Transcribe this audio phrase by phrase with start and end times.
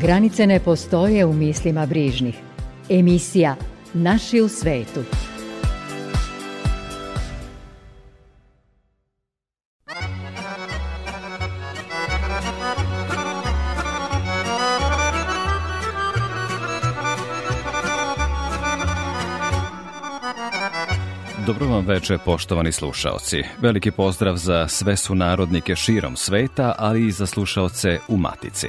[0.00, 2.34] Granice ne postoje u mislima brižnih.
[2.88, 3.56] Emisija
[3.94, 5.00] Naši u svetu.
[21.46, 23.42] Dobro vam veče, poštovani slušaoci.
[23.60, 28.68] Veliki pozdrav za sve su narodnike širom sveta, ali i za slušaoce u Matici.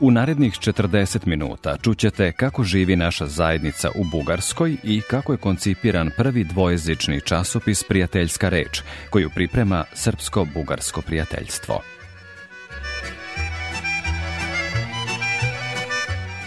[0.00, 6.10] U narednih 40 minuta čućete kako živi naša zajednica u Bugarskoj i kako je koncipiran
[6.16, 11.95] prvi dvojezični časopis Prijateljska reč, koju priprema Srpsko-Bugarsko prijateljstvo.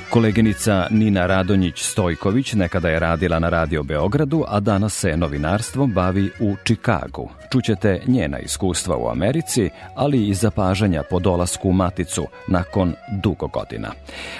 [0.10, 6.56] Koleginica Nina Radonjić-Stojković nekada je radila na Radio Beogradu, a danas se novinarstvom bavi u
[6.64, 7.30] Čikagu.
[7.52, 12.94] Čućete njena iskustva u Americi, ali i zapažanja po dolasku u Maticu nakon
[13.24, 13.92] dugo godina.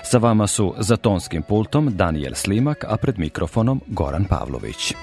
[0.04, 4.94] Sa vama su za tonskim pultom Daniel Slimak, a pred mikrofonom Goran Pavlović.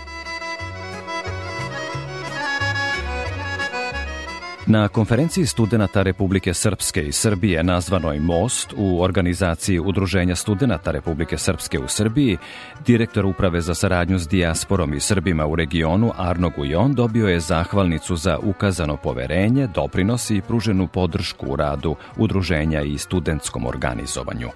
[4.68, 11.78] Na konferenciji studenta Republike Srpske i Srbije nazvanoj Most u organizaciji Udruženja studenta Republike Srpske
[11.78, 12.38] u Srbiji,
[12.86, 18.16] direktor Uprave za saradnju s dijasporom i Srbima u regionu Arno Gujon dobio je zahvalnicu
[18.16, 24.48] za ukazano poverenje, doprinos i pruženu podršku u radu udruženja i studentskom organizovanju.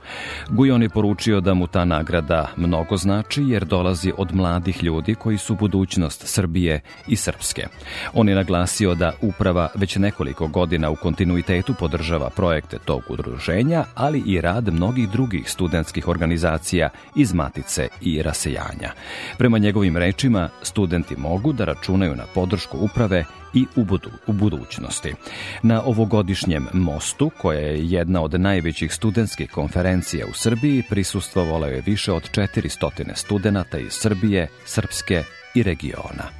[0.48, 5.38] Gujon je poručio da mu ta nagrada mnogo znači jer dolazi od mladih ljudi koji
[5.38, 7.66] su budućnost Srbije i Srpske.
[8.14, 14.22] On je naglasio da uprava već nekoliko godina u kontinuitetu podržava projekte tog udruženja, ali
[14.26, 18.92] i rad mnogih drugih studentskih organizacija iz Matice i Rasejanja.
[19.38, 23.24] Prema njegovim rečima, studenti mogu da računaju na podršku uprave
[23.54, 25.14] i u, budu, u budućnosti.
[25.62, 32.12] Na ovogodišnjem mostu, koja je jedna od najvećih studentskih konferencija u Srbiji, prisustvovalo je više
[32.12, 35.24] od 400 studenta iz Srbije, Srpske
[35.54, 36.39] i regiona.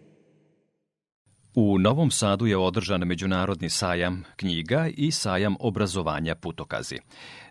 [1.55, 6.95] U Novom Sadu je održan međunarodni sajam knjiga i sajam obrazovanja putokazi.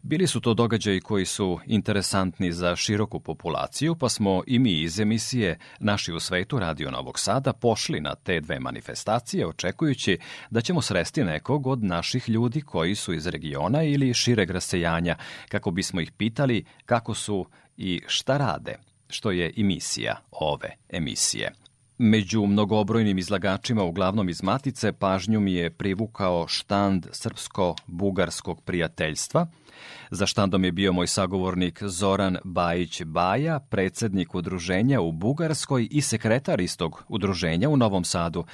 [0.02, 5.00] Bili su to događaji koji su interesantni za široku populaciju, pa smo i mi iz
[5.00, 10.18] emisije Naši u svetu Radio Novog Sada pošli na te dve manifestacije, očekujući
[10.50, 15.16] da ćemo sresti nekog od naših ljudi koji su iz regiona ili šireg rasejanja,
[15.48, 17.46] kako bismo ih pitali kako su
[17.76, 18.76] i šta rade,
[19.08, 21.52] što je i misija ove emisije.
[22.02, 29.46] Među mnogobrojnim izlagačima, uglavnom iz Matice, pažnju mi je privukao štand Srpsko-Bugarskog prijateljstva.
[30.10, 36.60] Za štandom je bio moj sagovornik Zoran Bajić Baja, predsednik udruženja u Bugarskoj i sekretar
[36.60, 38.44] istog udruženja u Novom Sadu.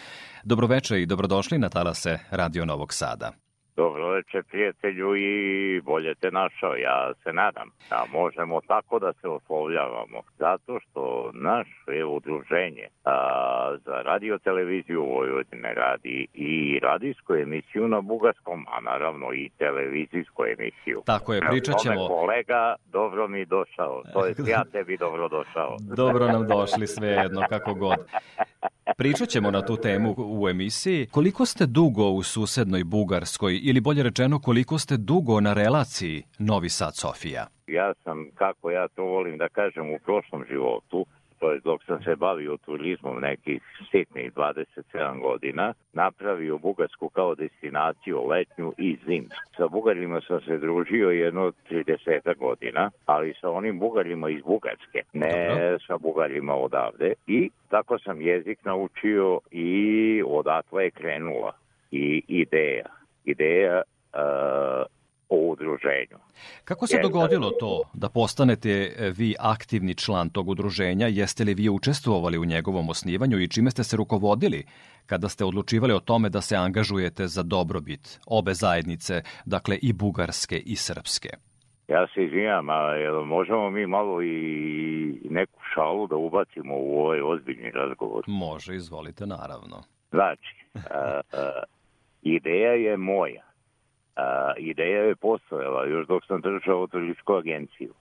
[0.45, 3.46] Dobroveče i dobrodošli na talase Radio Novog Sada.
[3.77, 9.29] Dobro veče prijatelju i bolje te našao, ja se nadam da možemo tako da se
[9.29, 10.21] oslovljavamo.
[10.39, 18.67] Zato što naše udruženje a, za radio televiziju Vojvodine radi i radijsku emisiju na bugarskom,
[18.69, 21.03] a naravno i televizijsku emisiju.
[21.07, 22.09] Tako je, pričat ćemo...
[22.09, 25.77] kolega, dobro mi došao, to je ja tebi dobro došao.
[26.03, 27.99] dobro nam došli sve jedno, kako god.
[28.97, 31.07] Pričat ćemo na tu temu u emisiji.
[31.07, 36.69] Koliko ste dugo u susednoj Bugarskoj ili bolje rečeno koliko ste dugo na relaciji Novi
[36.69, 37.47] Sad-Sofija?
[37.67, 41.07] Ja sam, kako ja to volim da kažem, u prošlom životu
[41.39, 48.27] to je dok sam se bavio turizmom nekih sitnih 27 godina, napravio Bugarsku kao destinaciju
[48.29, 49.37] letnju i zimsku.
[49.57, 55.49] Sa Bugarima sam se družio jedno 30 godina, ali sa onim Bugarima iz Bugarske, ne
[55.49, 55.79] Dobro.
[55.87, 57.13] sa Bugarima odavde.
[57.27, 61.53] I tako sam jezik naučio i odatle je krenula
[61.91, 62.96] i ideja.
[63.27, 63.83] Ideja
[65.29, 66.19] o udruženju.
[66.65, 71.07] Kako se dogodilo to da postanete e, vi aktivni član tog udruženja?
[71.07, 74.65] Jeste li vi učestvovali u njegovom osnivanju i čime ste se rukovodili
[75.07, 80.57] kada ste odlučivali o tome da se angažujete za dobrobit obe zajednice, dakle i bugarske
[80.57, 81.29] i srpske?
[81.89, 82.95] Ja se izvinjam, a
[83.25, 88.25] možemo mi malo i neku šalu da ubacimo u ovaj ozbiljni razgovor?
[88.27, 89.83] Može, izvolite, naravno.
[90.11, 91.76] Znači, uh, uh,
[92.35, 93.43] ideja je moja.
[94.17, 94.23] Uh,
[94.57, 97.95] ideja je postojala još dok sam držao turističku agenciju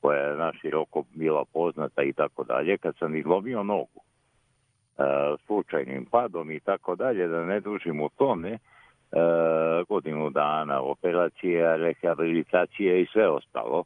[0.00, 6.50] koja je naširoko bila poznata i tako dalje, kad sam izlomio nogu uh, slučajnim padom
[6.50, 13.28] i tako dalje, da ne dužim u tome, uh, godinu dana operacija, rehabilitacija i sve
[13.28, 13.84] ostalo.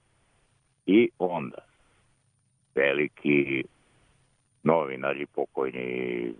[0.87, 1.59] I onda
[2.75, 3.65] veliki
[4.63, 6.33] novinari pokojni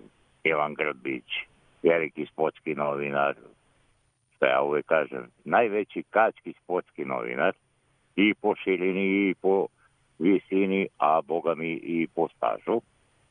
[0.45, 1.25] Ivan Grbić,
[1.85, 3.35] veliki sportski novinar,
[4.37, 7.53] što ja uvek kažem, najveći kački sportski novinar,
[8.17, 9.67] i po širini i po
[10.19, 12.81] visini, a boga mi i po stažu.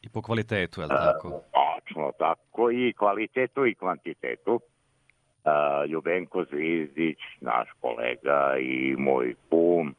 [0.01, 1.41] I po kvalitetu, je li tako?
[1.51, 4.53] Tačno tako, i kvalitetu i kvantitetu.
[4.53, 9.93] Uh, Ljubenko Zvizdić, naš kolega i moj kum uh,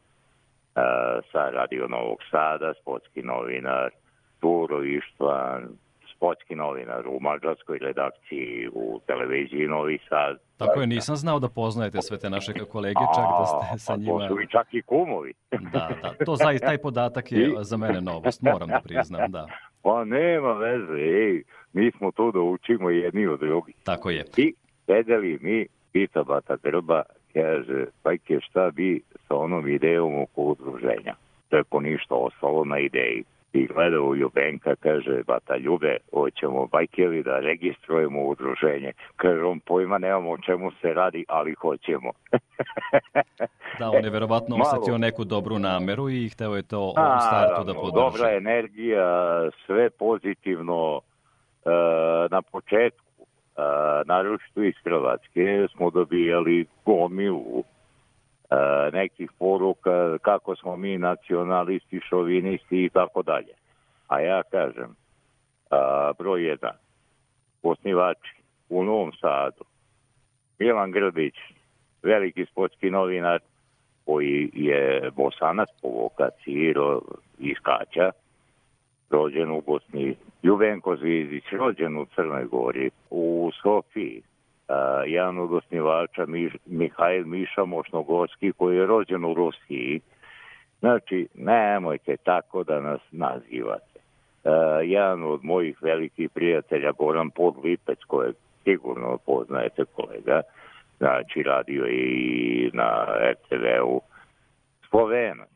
[1.32, 3.90] sa Radio Novog Sada, sportski novinar,
[4.40, 5.68] Turo Ištvan,
[6.16, 10.38] sportski novinar u mađarskoj redakciji u televiziji Novi Sad.
[10.56, 14.24] Tako je, nisam znao da poznajete sve te naše kolege, čak da ste sa njima...
[14.24, 15.32] A, to su i čak i kumovi.
[15.72, 19.46] da, da, to zaista, taj podatak je za mene novost, moram da priznam, da.
[19.82, 23.74] Pa nema veze, ej, mi smo tu da učimo jedni od drugih.
[23.84, 24.24] Tako je.
[24.36, 24.54] I
[24.86, 27.02] sedeli mi, pita Bata Grba,
[27.32, 31.14] kaže, pajke šta bi sa onom idejom oko udruženja.
[31.48, 36.66] To je ko ništa ostalo na ideji i gleda u Ljubenka, kaže, bata Ljube, hoćemo
[36.66, 38.92] bajkeli da registrujemo udruženje.
[39.16, 42.10] Kaže, on pojma nemamo o čemu se radi, ali hoćemo.
[43.78, 46.92] da, on je verovatno osetio neku dobru nameru i hteo je to u
[47.26, 47.94] startu da podrži.
[47.94, 49.06] Dobra energija,
[49.66, 51.70] sve pozitivno e,
[52.30, 53.26] na početku.
[53.56, 53.62] E,
[54.04, 57.64] naročito iz Hrvatske smo dobijali gomilu
[58.92, 63.54] nekih poruka kako smo mi nacionalisti, šovinisti i tako dalje.
[64.08, 64.96] A ja kažem,
[65.70, 66.76] a, broj jedan,
[67.62, 69.64] osnivači u Novom Sadu,
[70.58, 71.34] Milan Grbić,
[72.02, 73.40] veliki sportski novinar,
[74.04, 76.74] koji je bosanac po vokaciji
[77.38, 78.10] iz Kaća,
[79.10, 84.22] rođen u Bosni, Ljubenko Zvizdić, rođen u Crnoj Gori, u Sofiji,
[85.06, 90.00] jedan od osnivača Miš, Mihajl Miša Mošnogorski koji je rođen u Rusiji.
[90.80, 94.00] Znači, nemojte tako da nas nazivate.
[94.44, 94.50] Uh,
[94.82, 98.34] jedan od mojih velikih prijatelja, Goran Podlipec, kojeg
[98.64, 100.42] sigurno poznajete kolega,
[100.98, 104.00] znači radio i na RTV-u,
[104.90, 105.48] Slovenac.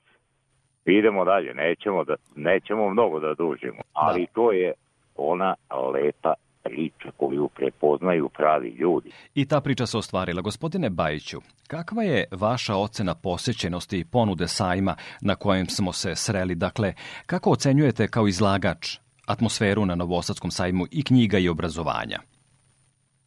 [0.84, 4.32] Idemo dalje, nećemo, da, nećemo mnogo da dužimo, ali da.
[4.32, 4.72] to je
[5.16, 5.54] ona
[5.92, 6.34] lepa
[6.68, 9.10] priča koju prepoznaju pravi ljudi.
[9.34, 10.40] I ta priča se ostvarila.
[10.40, 16.54] Gospodine Bajiću, kakva je vaša ocena posećenosti i ponude sajma na kojem smo se sreli?
[16.54, 16.94] Dakle,
[17.26, 22.18] kako ocenjujete kao izlagač atmosferu na Novosadskom sajmu i knjiga i obrazovanja?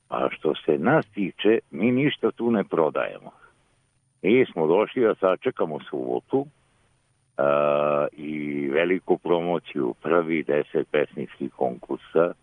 [0.09, 3.31] A što se nas tiče, mi ništa tu ne prodajemo.
[4.21, 6.45] Mi smo došli da sačekamo subotu uh,
[8.11, 12.33] i veliku promociju prvi deset pesničkih konkursa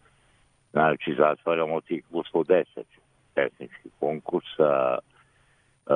[0.78, 2.64] Znači, zatvaramo ciklus od 10
[3.34, 5.94] pesničkih konkursa, e,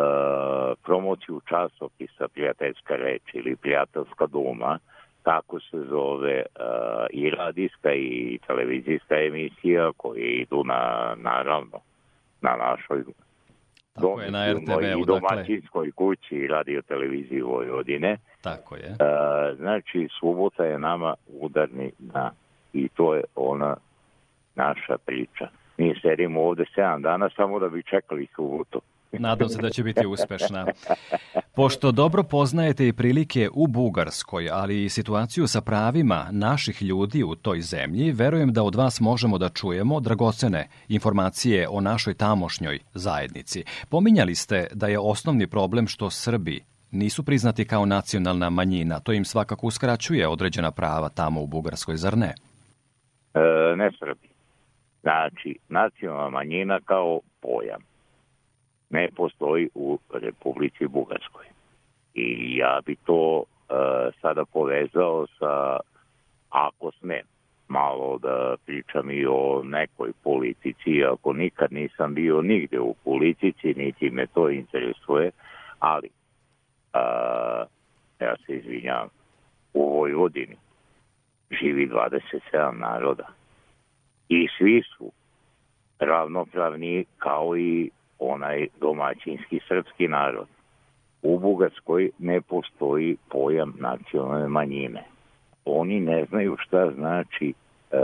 [0.83, 4.79] promociju časopisa Prijateljska reč ili Prijateljska duma,
[5.23, 6.45] tako se zove e,
[7.11, 11.79] i radijska i televizijska emisija koje idu na, naravno,
[12.41, 13.05] na našoj
[13.95, 15.93] Tako je, na RTV-u, i domaćinskoj dakle...
[15.93, 18.17] kući i radio televiziji Vojvodine.
[18.41, 18.87] Tako je.
[18.87, 18.97] E,
[19.57, 22.31] znači, subota je nama udarni dan
[22.73, 23.77] i to je ona
[24.55, 25.49] naša priča.
[25.79, 28.81] Mi sedimo ovde 7 dana samo da bi čekali subotu.
[29.13, 30.67] Nadam se da će biti uspešna.
[31.57, 37.35] Pošto dobro poznajete i prilike u Bugarskoj, ali i situaciju sa pravima naših ljudi u
[37.35, 43.65] toj zemlji, verujem da od vas možemo da čujemo dragocene informacije o našoj tamošnjoj zajednici.
[43.91, 49.01] Pominjali ste da je osnovni problem što Srbi nisu priznati kao nacionalna manjina.
[49.01, 52.35] To im svakako uskraćuje određena prava tamo u Bugarskoj, zar ne?
[53.35, 54.32] E, ne Srbi.
[55.03, 57.81] Znači, nacionalna manjina kao pojam
[58.91, 61.45] ne postoji u Republici Bugarskoj.
[62.15, 63.45] I ja bi to uh,
[64.21, 65.81] sada povezao sa,
[66.51, 67.27] ako smem,
[67.69, 74.11] malo da pričam i o nekoj politici, ako nikad nisam bio nigde u politici, niti
[74.11, 75.31] me to interesuje,
[75.79, 76.09] ali
[76.95, 77.69] uh,
[78.21, 79.09] ja se izvinjam,
[79.75, 80.57] u Vojvodini
[81.51, 83.42] živi 27 naroda
[84.33, 85.13] i svi su
[85.99, 90.47] ravnopravni kao i onaj domaćinski srpski narod.
[91.23, 95.05] U Bugarskoj ne postoji pojam nacionalne manjine.
[95.65, 97.97] Oni ne znaju šta znači e,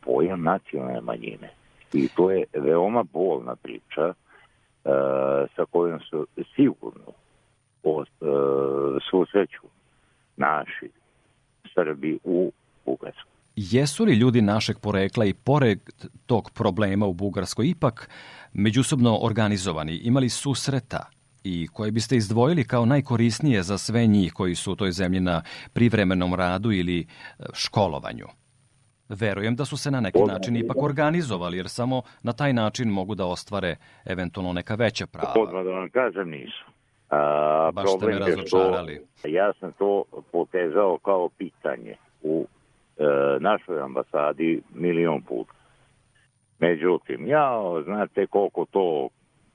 [0.00, 1.50] pojam nacionalne manjine.
[1.92, 4.92] I to je veoma bolna priča uh,
[5.56, 6.26] sa kojom su
[6.56, 7.12] sigurno
[7.82, 8.04] uh,
[9.10, 9.62] susreću
[10.36, 10.90] naši
[11.74, 12.52] Srbi u
[12.86, 13.33] Bugarskoj.
[13.56, 15.78] Jesu li ljudi našeg porekla i pored
[16.26, 18.10] tog problema u Bugarskoj ipak
[18.52, 21.06] međusobno organizovani, imali susreta
[21.44, 25.42] i koje biste izdvojili kao najkorisnije za sve njih koji su u toj zemlji na
[25.72, 28.26] privremenom radu ili e, školovanju?
[29.08, 33.14] Verujem da su se na neki način ipak organizovali, jer samo na taj način mogu
[33.14, 35.34] da ostvare eventualno neka veća prava.
[35.36, 36.64] Odmah da vam kažem nisu.
[37.10, 39.06] A, Baš ste me razočarali.
[39.18, 42.46] Što, ja sam to potezao kao pitanje u
[43.40, 45.52] našoj ambasadi milion puta.
[46.58, 49.08] Međutim, ja, znate koliko to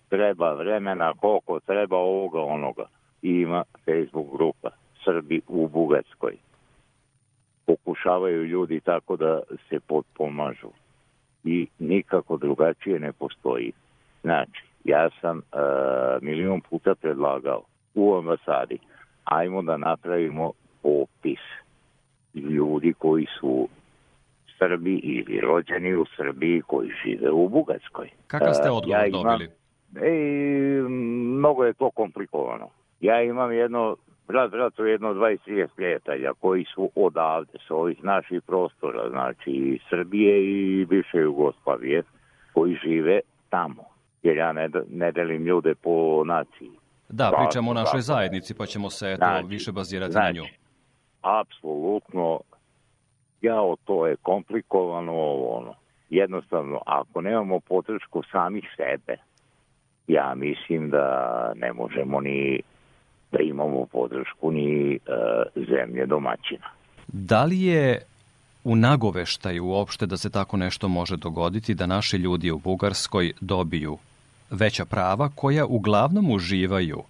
[0.09, 2.85] treba vremena, koliko treba ovoga onoga.
[3.21, 4.69] Ima Facebook grupa
[5.03, 6.37] Srbi u Bugarskoj.
[7.65, 10.69] Pokušavaju ljudi tako da se potpomažu.
[11.43, 13.71] I nikako drugačije ne postoji.
[14.21, 15.43] Znači, ja sam uh,
[16.21, 17.61] milion puta predlagao
[17.95, 18.79] u ambasadi,
[19.23, 21.39] ajmo da napravimo popis
[22.33, 23.67] ljudi koji su
[24.57, 28.09] Srbi ili rođeni u Srbiji koji žive u Bugarskoj.
[28.27, 29.49] Kakav ste odgovor ja imam, dobili?
[29.95, 30.81] E,
[31.37, 32.69] mnogo je to komplikovano.
[33.01, 33.95] Ja imam jedno,
[34.27, 40.85] brat bratu jedno 20-30 prijatelja koji su odavde, sa ovih naših prostora, znači Srbije i
[40.85, 42.03] bivše Jugoslavije,
[42.53, 43.19] koji žive
[43.49, 43.83] tamo.
[44.23, 46.71] Jer ja ne, ne delim ljude po naciji.
[47.09, 50.43] Da, pričamo o našoj zajednici, pa ćemo se eto, znači, više bazirati znači, na nju.
[51.21, 52.39] Apsolutno,
[53.41, 55.73] ja, to je komplikovano, ovo, ono.
[56.09, 59.17] Jednostavno, ako nemamo podršku samih sebe,
[60.07, 62.61] ja mislim da ne možemo ni
[63.31, 64.99] da imamo podršku ni e,
[65.55, 66.65] zemlje domaćina.
[67.07, 68.01] Da li je
[68.63, 73.97] u nagoveštaju uopšte da se tako nešto može dogoditi, da naši ljudi u Bugarskoj dobiju
[74.51, 77.03] veća prava koja uglavnom uživaju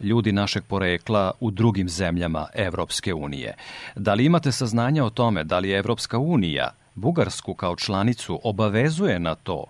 [0.00, 3.54] ljudi našeg porekla u drugim zemljama Evropske unije.
[3.96, 9.34] Da li imate saznanja o tome da li Evropska unija Bugarsku kao članicu obavezuje na
[9.34, 9.64] to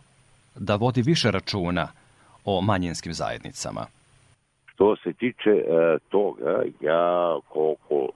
[0.54, 1.88] da vodi više računa
[2.44, 3.86] o manjinskim zajednicama?
[4.74, 8.08] Što se tiče e, toga, ja koliko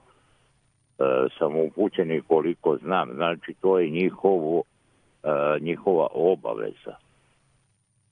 [0.99, 1.03] e,
[1.37, 4.63] sam upućen i koliko znam, znači to je njihovo,
[5.23, 5.29] e,
[5.61, 6.95] njihova obaveza.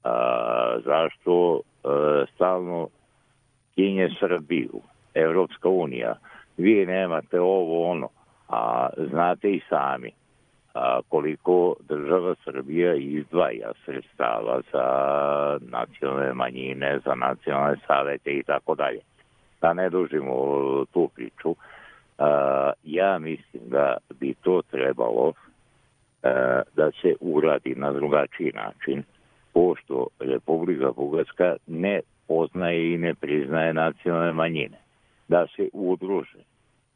[0.03, 1.87] A, zašto e,
[2.35, 2.87] stalno
[3.75, 4.81] kinje Srbiju,
[5.13, 6.15] Evropska unija,
[6.57, 8.09] vi nemate ovo ono,
[8.49, 10.11] a znate i sami
[10.73, 14.87] a, koliko država Srbija izdvaja sredstava za
[15.61, 18.99] nacionalne manjine, za nacionalne savete i tako dalje.
[19.61, 20.35] Da ne dužimo
[20.93, 21.55] tu priču,
[22.17, 25.33] a, ja mislim da bi to trebalo
[26.23, 29.03] a, da se uradi na drugačiji način,
[29.53, 34.77] pošto Republika Bugarska ne poznaje i ne priznaje nacionalne manjine.
[35.27, 36.43] Da se udruže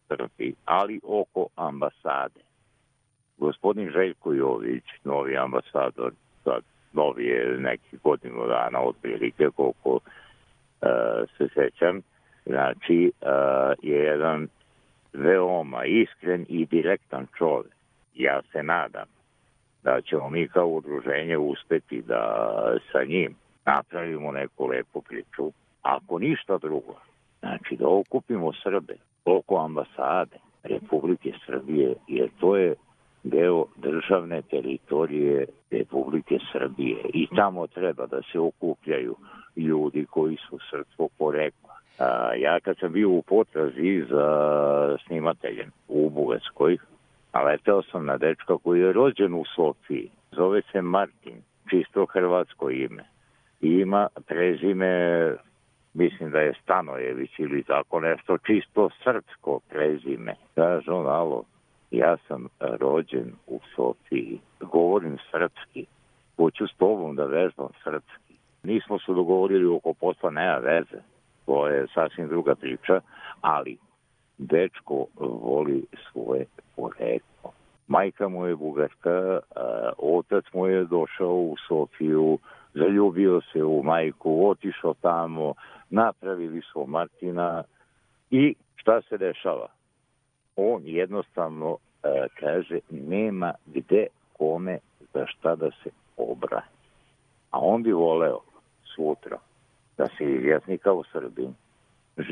[0.07, 2.47] Srbi, ali oko ambasade
[3.37, 6.11] Gospodin Željko Jović, novi ambasador,
[6.43, 6.61] sad
[6.93, 10.01] novi je neki godinu dana otprilike, koliko uh,
[11.37, 12.01] se sećam,
[12.45, 13.29] znači uh,
[13.83, 14.47] je jedan
[15.13, 17.71] veoma iskren i direktan čovek.
[18.15, 19.07] Ja se nadam
[19.83, 22.51] da ćemo mi kao udruženje uspeti da
[22.91, 23.35] sa njim
[23.67, 25.51] napravimo neku lepu priču.
[25.81, 26.95] Ako ništa drugo,
[27.39, 28.95] znači da okupimo Srbe
[29.25, 32.75] oko ambasade Republike Srbije, jer to je
[33.23, 39.15] deo državne teritorije Republike Srbije i tamo treba da se okupljaju
[39.55, 41.75] ljudi koji su srpskog porekla.
[41.99, 46.77] A, ja kad sam bio u potrazi za snimateljem u Bugarskoj,
[47.45, 50.09] leteo sam na dečka koji je rođen u Sofiji.
[50.31, 53.16] Zove se Martin, čisto hrvatsko ime.
[53.61, 55.33] I ima prezime,
[55.93, 60.35] mislim da je Stanojević ili tako nešto, čisto srpsko prezime.
[60.55, 61.43] Kaže on, alo,
[61.91, 65.85] Ja sam rođen u Sofiji, govorim srpski,
[66.37, 68.33] hoću s tobom da vežbam srpski.
[68.63, 71.01] Nismo se dogovorili oko posla, nema veze,
[71.45, 73.01] to je sasvim druga priča,
[73.41, 73.77] ali
[74.37, 76.45] dečko voli svoje
[76.75, 77.51] poreklo.
[77.87, 79.39] Majka mu je bugarska,
[79.97, 82.37] otac mu je došao u Sofiju,
[82.77, 85.53] zaljubio se u majku, otišao tamo,
[85.89, 87.63] napravili su Martina
[88.31, 89.77] i šta se dešava?
[90.57, 94.07] on jednostavno e, kaže nema gde
[94.37, 94.79] kome
[95.13, 96.77] za šta da se obrani.
[97.51, 98.39] A on bi voleo
[98.95, 99.37] sutra
[99.97, 101.53] da se izjasni kao Srbin,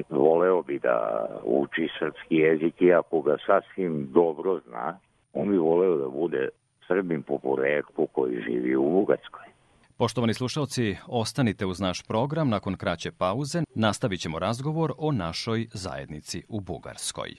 [0.09, 4.99] voleo bi da uči srpski jezik i ako ga sasvim dobro zna,
[5.33, 6.49] on bi voleo da bude
[6.87, 9.44] Srbin po poreklu koji živi u Bugarskoj.
[9.97, 13.61] Poštovani slušalci, ostanite uz naš program nakon kraće pauze.
[13.75, 17.35] Nastavit ćemo razgovor o našoj zajednici u Bugarskoj.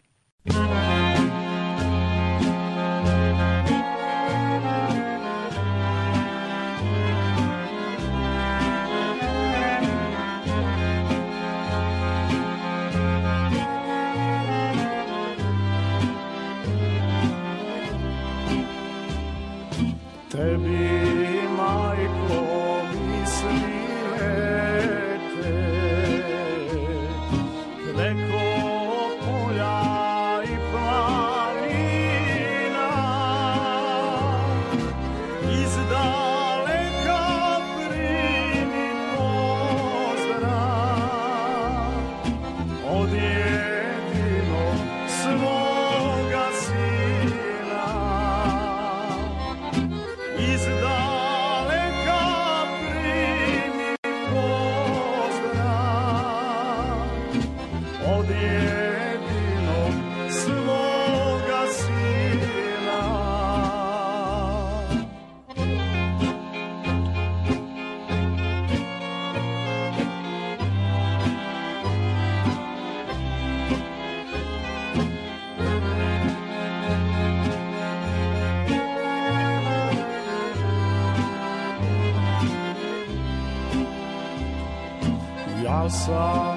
[86.07, 86.56] song.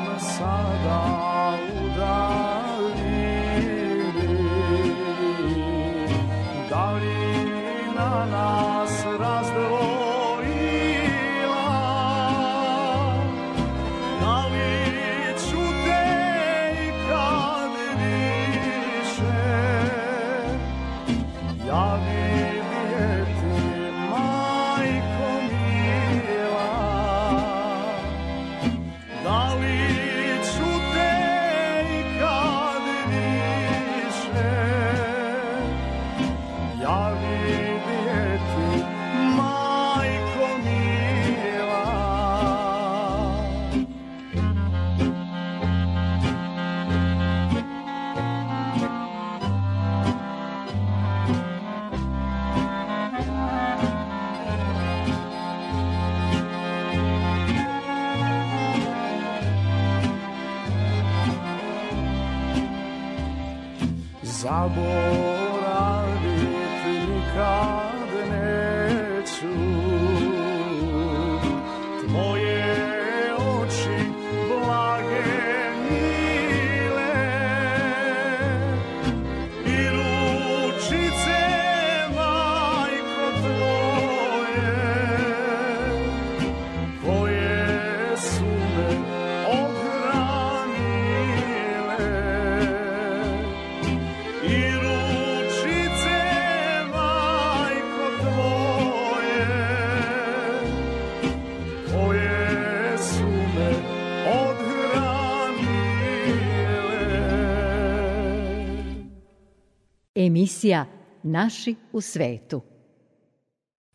[110.50, 110.86] Emisija
[111.24, 112.62] Naši u svetu.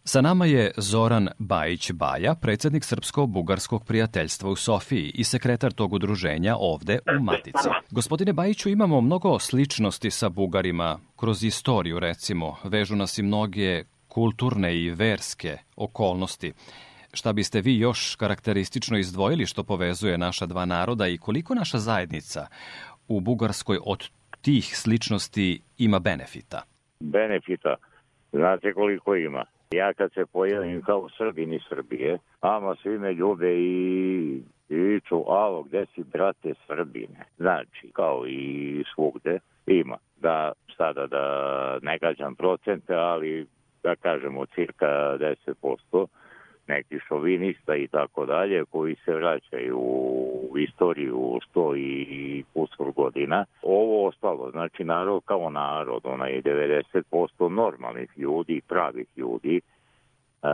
[0.04, 6.56] Sa nama je Zoran Bajić Baja, predsednik Srpsko-Bugarskog prijateljstva u Sofiji i sekretar tog udruženja
[6.58, 7.68] ovde u Matici.
[7.90, 12.56] Gospodine Bajiću, imamo mnogo sličnosti sa Bugarima kroz istoriju, recimo.
[12.64, 16.52] Vežu nas i mnoge kulturne i verske okolnosti.
[17.12, 22.46] Šta biste vi još karakteristično izdvojili što povezuje naša dva naroda i koliko naša zajednica
[23.08, 24.08] u Bugarskoj od
[24.44, 26.62] tih sličnosti ima benefita?
[27.00, 27.74] Benefita,
[28.32, 29.44] znate koliko ima.
[29.72, 35.62] Ja kad se pojavim kao Srbin iz Srbije, ama svi me ljube i viču, alo,
[35.62, 37.24] gde si, brate, Srbine?
[37.36, 39.96] Znači, kao i svugde, ima.
[40.16, 41.24] Da, sada da
[41.82, 43.46] ne gađam procente, ali
[43.82, 46.06] da kažemo cirka 10%,
[46.68, 53.44] neki šovinista i tako dalje, koji se vraćaju u istoriju sto i kusur godina.
[53.62, 59.60] Ovo ostalo, znači narod kao narod, onaj 90% normalnih ljudi, pravih ljudi,
[60.42, 60.48] uh,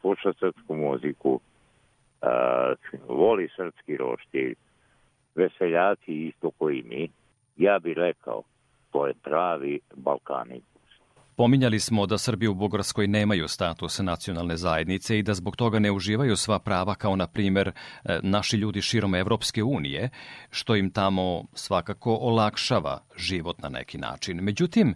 [0.00, 4.54] sluša srpsku muziku, uh, voli srpski roštilj,
[5.34, 7.08] veseljaci isto koji mi,
[7.56, 8.42] ja bih rekao,
[8.92, 10.62] to je pravi Balkanik.
[11.36, 15.90] Pominjali smo da Srbi u Bugarskoj nemaju status nacionalne zajednice i da zbog toga ne
[15.92, 20.10] uživaju sva prava kao, na primer, e, naši ljudi širom Evropske unije,
[20.50, 24.38] što im tamo svakako olakšava život na neki način.
[24.42, 24.94] Međutim,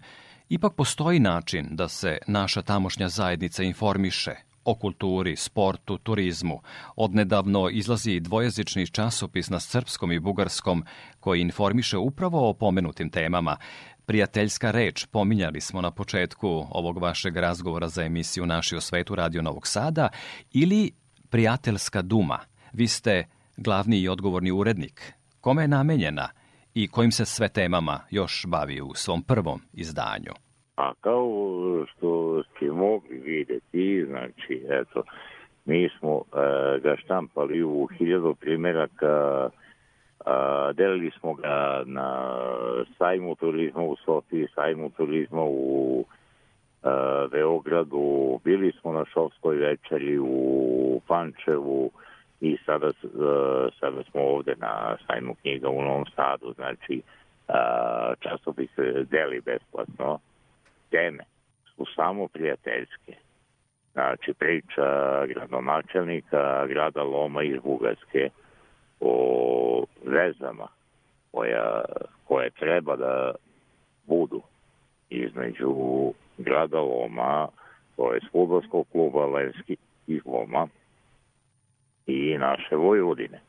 [0.48, 6.60] Ipak postoji način da se naša tamošnja zajednica informiše o kulturi, sportu, turizmu.
[6.96, 10.84] Odnedavno izlazi dvojezični časopis na srpskom i bugarskom
[11.20, 13.56] koji informiše upravo o pomenutim temama.
[14.10, 19.42] Prijateljska reč pominjali smo na početku ovog vašeg razgovora za emisiju Naši o svetu Radio
[19.42, 20.08] Novog Sada
[20.52, 20.90] ili
[21.30, 22.38] Prijateljska duma.
[22.72, 23.24] Vi ste
[23.56, 25.12] glavni i odgovorni urednik.
[25.40, 26.28] Kome je namenjena
[26.74, 30.32] i kojim se sve temama još bavi u svom prvom izdanju?
[30.76, 31.26] A kao
[31.90, 35.02] što ste mogli videti, znači, eto,
[35.64, 39.48] mi smo e, ga štampali u hiljadu primjeraka,
[40.74, 42.36] delili smo ga na
[42.98, 46.04] sajmu turizma u Sofiji, sajmu turizma u
[46.82, 51.90] a, Beogradu, bili smo na šovskoj večeri u Pančevu
[52.40, 57.02] i sada, a, sada smo ovde na sajmu knjiga u Novom Sadu, znači
[58.20, 58.70] časopis
[59.10, 60.18] deli besplatno
[60.90, 61.24] teme
[61.76, 63.14] su samo prijateljske.
[63.92, 68.30] Znači, priča gradonačelnika grada Loma iz Bugarske
[69.00, 70.68] o vezama
[71.32, 71.84] koja,
[72.24, 73.34] koje treba da
[74.06, 74.42] budu
[75.10, 75.74] između
[76.38, 77.48] grada Loma,
[77.96, 80.68] to je futbolskog kluba Levski iz Loma
[82.06, 83.40] i naše Vojvodine.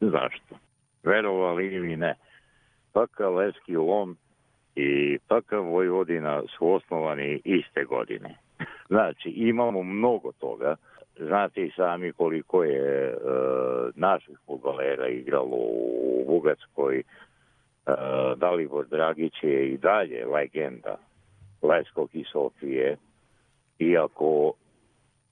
[0.00, 0.56] Zašto?
[1.02, 2.14] Verovali ili ne,
[2.92, 4.16] Paka Levski Lom
[4.76, 8.38] i takav Vojvodina su osnovani iste godine.
[8.88, 10.76] Znači, imamo mnogo toga.
[11.18, 13.16] Znate i sami koliko je e,
[13.94, 16.98] naših futbolera igralo u Bugarskoj.
[16.98, 17.02] E,
[18.36, 20.96] Dalibor Dragić je i dalje legenda
[21.62, 22.96] Leskog i Sofije,
[23.78, 24.52] iako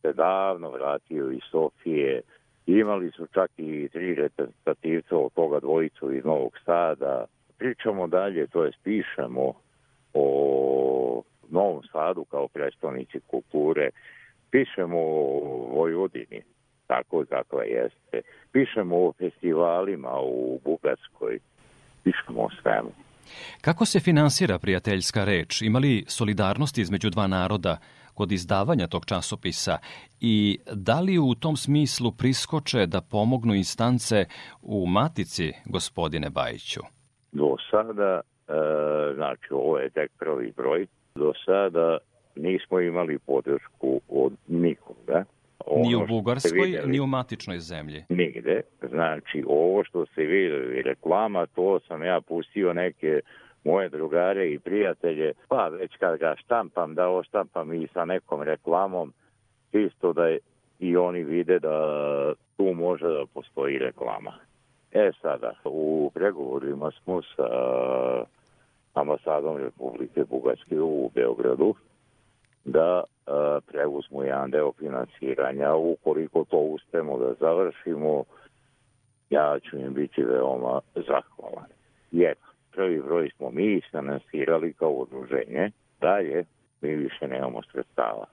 [0.03, 2.23] se davno vratio iz Sofije.
[2.67, 7.25] Imali su čak i tri reprezentativca od toga dvojicu iz Novog Sada,
[7.59, 9.53] pričamo dalje, to je pišemo
[10.15, 13.91] o Novom Sadu kao predstavnici kulture,
[14.51, 15.41] pišemo o
[15.75, 16.43] Vojvodini,
[16.87, 18.21] tako dakle jeste,
[18.53, 21.39] pišemo o festivalima u Bugarskoj,
[22.05, 22.91] pišemo o svemu.
[23.61, 25.63] Kako se finansira prijateljska reč?
[25.63, 27.79] Ima li solidarnosti između dva naroda
[28.15, 29.79] kod izdavanja tog časopisa
[30.21, 34.25] i da li u tom smislu priskoče da pomognu instance
[34.63, 36.81] u matici gospodine Bajiću?
[37.33, 38.53] Do sada, e,
[39.15, 41.99] znači ovo je tek prvi broj, do sada
[42.37, 45.25] nismo imali podršku od nikoga.
[45.67, 48.05] Ono ni u Bugarskoj, videli, ni u matičnoj zemlji.
[48.09, 48.61] Nigde.
[48.89, 53.21] Znači, ovo što se videli, reklama, to sam ja pustio neke
[53.65, 59.13] moje drugare i prijatelje, pa već kad ga štampam, da oštampam i sa nekom reklamom,
[59.73, 60.39] isto da je,
[60.79, 61.77] i oni vide da
[62.57, 64.33] tu može da postoji reklama.
[64.93, 67.49] E sada, u pregovorima smo sa
[68.95, 71.75] ambasadom Republike Bugarske u Beogradu
[72.71, 73.03] da
[73.67, 75.75] preuzmu jedan deo finansiranja.
[75.75, 78.25] Ukoliko to uspemo da završimo,
[79.31, 81.71] ja ću im biti veoma zahvalan.
[82.11, 82.35] Jer
[82.73, 86.45] prvi broj smo mi finansirali kao udruženje, dalje
[86.81, 88.25] mi više nemamo sredstava.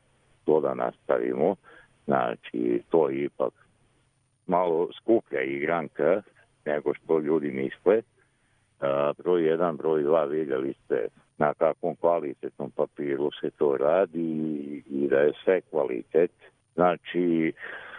[0.45, 1.55] To da nastavimo,
[2.05, 3.53] znači to je ipak
[4.47, 6.21] malo skuplja igranka
[6.65, 8.01] nego što ljudi misle.
[9.17, 14.29] Broj 1, broj 2 vidjeli ste na kakvom kvalitetnom papiru se to radi
[14.89, 16.31] i da je sve kvalitet.
[16.73, 17.53] Znači,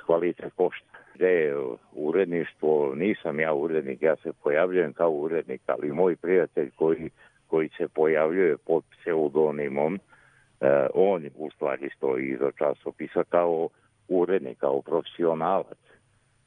[0.06, 0.86] kvalitet košta.
[1.14, 1.56] Gde je
[1.92, 7.10] uredništvo, nisam ja urednik, ja se pojavljujem kao urednik, ali moj prijatelj koji,
[7.46, 13.68] koji se pojavljuje pod pseudonimom, eh, on u stvari stoji iza časopisa kao
[14.08, 15.78] urednik, kao profesionalac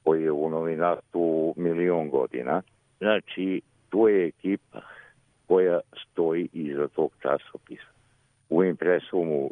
[0.04, 2.62] koji je u novinarstvu milion godina.
[3.00, 4.82] Znači, to je ekipa
[5.52, 7.92] koja stoji iza tog časopisa.
[8.50, 9.52] U impresumu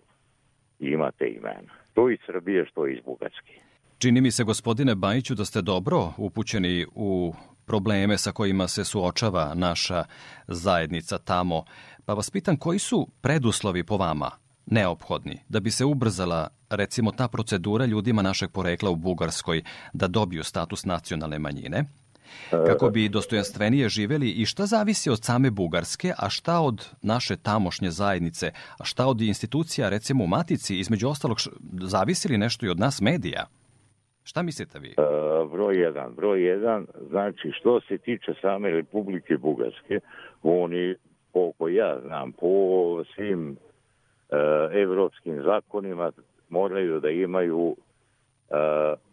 [0.79, 1.73] imate imena.
[1.93, 3.53] To iz Srbije, što iz Bugarske.
[3.97, 7.33] Čini mi se, gospodine Bajiću, da ste dobro upućeni u
[7.65, 10.03] probleme sa kojima se suočava naša
[10.47, 11.63] zajednica tamo.
[12.05, 14.31] Pa vas pitam, koji su preduslovi po vama
[14.65, 20.43] neophodni da bi se ubrzala recimo ta procedura ljudima našeg porekla u Bugarskoj da dobiju
[20.43, 21.83] status nacionalne manjine,
[22.49, 27.89] kako bi dostojanstvenije živeli i šta zavisi od same Bugarske, a šta od naše tamošnje
[27.89, 31.37] zajednice, a šta od institucija recimo u Matici, između ostalog
[31.81, 33.45] zavisi li nešto i od nas medija?
[34.23, 34.95] Šta mislite vi?
[34.97, 36.13] Uh, broj jedan.
[36.15, 39.99] Broj jedan, znači što se tiče same Republike Bugarske,
[40.43, 40.95] oni,
[41.31, 44.37] koliko ja znam, po svim uh,
[44.73, 46.11] evropskim zakonima
[46.49, 47.75] moraju da imaju uh,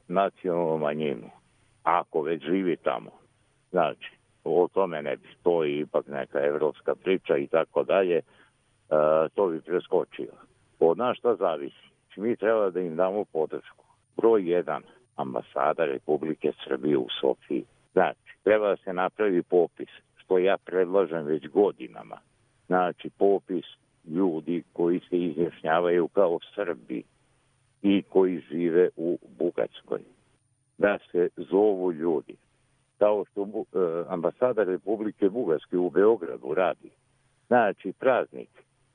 [0.09, 1.31] nacionalnu manjinu,
[1.87, 3.11] ako već živi tamo.
[3.70, 4.12] Znači,
[4.44, 8.20] o tome ne bi, to ipak neka evropska priča i tako dalje.
[9.35, 10.33] to bi preskočio.
[10.81, 11.87] Od nas šta zavisi?
[12.03, 13.85] Znači, mi treba da im damo podršku.
[14.16, 14.81] Broj 1,
[15.16, 17.64] ambasada Republike Srbije u Sofiji.
[17.92, 22.18] Znači, treba da se napravi popis, što ja predlažem već godinama.
[22.66, 23.64] Znači, popis
[24.05, 27.03] ljudi koji se izjašnjavaju kao Srbi
[27.83, 30.15] i koji žive u Bugarskoj.
[30.78, 32.36] Da se zovu ljudi.
[32.98, 33.66] Kao što uh,
[34.08, 36.90] ambasada Republike Bugarske u Beogradu radi.
[37.46, 38.48] Znači, praznik,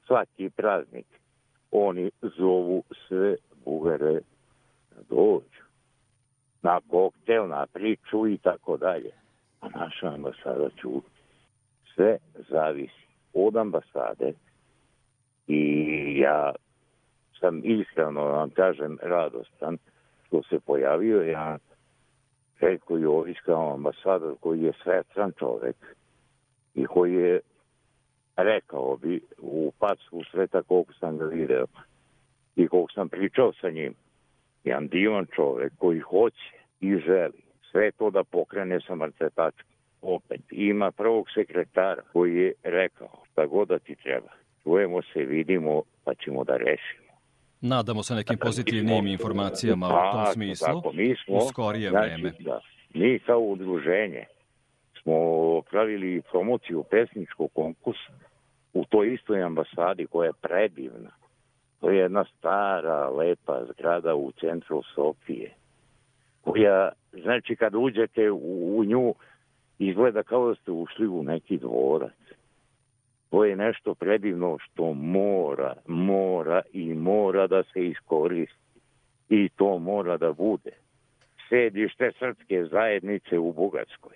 [0.08, 1.06] svaki praznik,
[1.72, 4.20] oni zovu sve Bugare
[4.92, 5.64] da dođu.
[6.62, 9.12] Na koktel, na priču i tako dalje.
[9.62, 11.02] A naša ambasada ću
[11.96, 12.18] sve
[12.50, 14.34] zavisi od ambasade
[15.48, 16.52] i ja
[17.40, 19.78] sam iskreno vam kažem radostan
[20.28, 21.58] što se pojavio ja
[22.62, 25.76] Željko Jović kao ambasador koji je svetran čovek
[26.76, 27.40] i koji je
[28.38, 31.66] rekao bi u pacu sveta koliko sam ga video
[32.56, 33.94] i koliko sam pričao sa njim
[34.64, 39.64] jedan divan čovek koji hoće i želi sve to da pokrene sa mrtve tačke
[40.02, 44.32] opet ima prvog sekretara koji je rekao šta god da ti treba
[44.64, 47.11] čujemo se, vidimo, pa ćemo da rešimo.
[47.62, 52.34] Nadamo se nekim pozitivnim informacijama u tom smislu tako, mi smo, u skorije znači, vreme.
[52.40, 52.60] Da,
[52.94, 54.26] mi kao udruženje
[55.02, 55.14] smo
[55.62, 58.14] pravili promociju pesničkog konkursa
[58.74, 61.10] u toj istoj ambasadi koja je predivna.
[61.80, 65.54] To je jedna stara, lepa zgrada u centru Sofije,
[66.42, 69.16] koja, znači, kad uđete u, u nju,
[69.80, 72.12] izgleda kao da ste ušli u neki dvorac.
[73.32, 78.56] To je nešto predivno što mora, mora i mora da se iskoristi.
[79.30, 80.72] I to mora da bude.
[81.50, 84.16] Sedište srpske zajednice u Bugarskoj.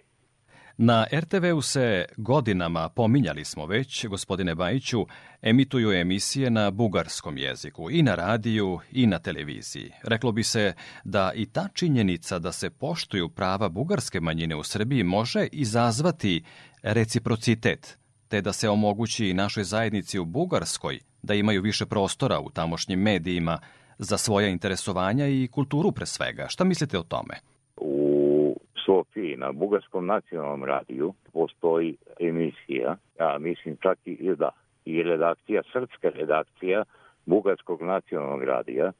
[0.78, 5.06] Na RTV-u se godinama, pominjali smo već, gospodine Bajiću,
[5.42, 9.92] emituju emisije na bugarskom jeziku, i na radiju, i na televiziji.
[10.04, 10.74] Reklo bi se
[11.04, 16.44] da i ta činjenica da se poštuju prava bugarske manjine u Srbiji može izazvati
[16.84, 23.00] reciprocitet te da se omogući našoj zajednici u Bugarskoj da imaju više prostora u tamošnjim
[23.00, 23.60] medijima
[23.98, 26.46] za svoja interesovanja i kulturu pre svega.
[26.50, 27.36] Šta mislite o tome?
[27.78, 34.50] U Sofiji na Bugarskom nacionalnom radiju postoji emisija, ja mislim čak i da,
[34.86, 36.84] i redakcija, srpska redakcija
[37.26, 38.92] Bugarskog nacionalnog radija,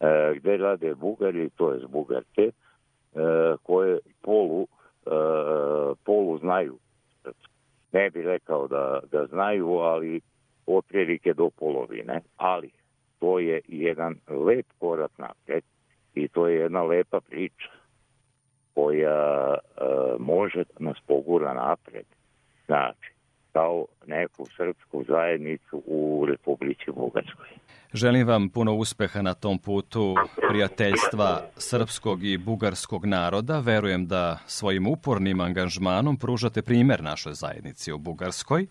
[0.00, 2.50] e, gde rade Bugari, to je Bugarke, e,
[3.62, 5.10] koje polu, e,
[6.04, 6.78] polu znaju
[7.92, 10.20] ne bi rekao da, da znaju, ali
[10.66, 12.20] otprilike do polovine.
[12.36, 12.70] Ali
[13.18, 15.64] to je jedan lep korak napred
[16.14, 17.70] i to je jedna lepa priča
[18.74, 19.58] koja e,
[20.18, 22.06] može da nas pogura napred.
[22.66, 23.15] Znači,
[23.56, 27.48] kao neku srpsku zajednicu u Republici Bugarskoj.
[27.92, 30.14] Želim vam puno uspeha na tom putu
[30.48, 33.58] prijateljstva srpskog i bugarskog naroda.
[33.58, 38.66] Verujem da svojim upornim angažmanom pružate primer našoj zajednici u Bugarskoj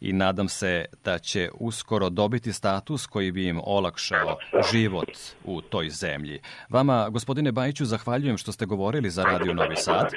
[0.00, 4.36] i nadam se da će uskoro dobiti status koji bi im olakšao
[4.72, 5.10] život
[5.44, 6.40] u toj zemlji.
[6.68, 10.10] Vama, gospodine Bajiću, zahvaljujem što ste govorili za Radio Novi Sad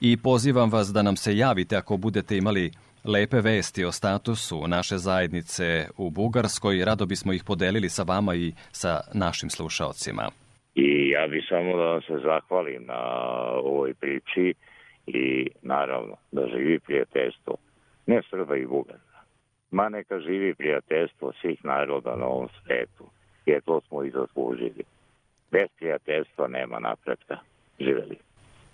[0.00, 2.72] i pozivam vas da nam se javite ako budete imali
[3.06, 6.84] lepe vesti o statusu naše zajednice u Bugarskoj.
[6.84, 10.30] Rado bismo ih podelili sa vama i sa našim slušaocima.
[10.74, 13.02] I ja bih samo da se zahvalim na
[13.64, 14.54] ovoj priči
[15.06, 17.56] i naravno da živi prijateljstvo
[18.06, 18.98] ne Srba i Bugara.
[19.70, 23.04] Ma neka živi prijateljstvo svih naroda na ovom svetu,
[23.46, 24.84] jer to smo i zaslužili.
[25.50, 27.36] Bez prijateljstva nema napretka.
[27.80, 28.25] Živeli.